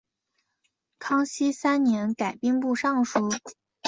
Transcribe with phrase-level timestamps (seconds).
[0.97, 3.29] 康熙三年改兵部尚书。